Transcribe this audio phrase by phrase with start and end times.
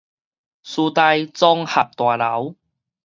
[0.03, 0.05] 師大
[1.27, 2.55] 綜合大樓